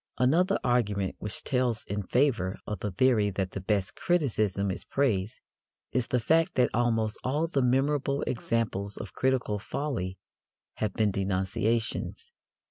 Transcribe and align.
Another 0.17 0.57
argument 0.63 1.15
which 1.19 1.43
tells 1.43 1.83
in 1.83 2.01
favour 2.01 2.57
of 2.65 2.79
the 2.79 2.89
theory 2.89 3.29
that 3.29 3.51
the 3.51 3.61
best 3.61 3.93
criticism 3.95 4.71
is 4.71 4.83
praise 4.83 5.41
is 5.91 6.07
the 6.07 6.19
fact 6.19 6.55
that 6.55 6.71
almost 6.73 7.19
all 7.23 7.45
the 7.45 7.61
memorable 7.61 8.23
examples 8.23 8.97
of 8.97 9.13
critical 9.13 9.59
folly 9.59 10.17
have 10.77 10.93
been 10.93 11.11
denunciations. 11.11 12.31